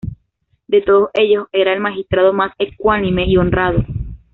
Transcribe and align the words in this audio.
De 0.67 0.81
todos 0.81 1.11
ellos 1.13 1.45
era 1.51 1.73
el 1.73 1.79
magistrado 1.79 2.33
más 2.33 2.55
ecuánime 2.57 3.27
y 3.27 3.37
honrado. 3.37 3.83